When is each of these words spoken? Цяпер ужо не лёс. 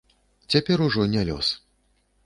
Цяпер 0.53 0.77
ужо 0.87 1.07
не 1.13 1.21
лёс. 1.31 1.47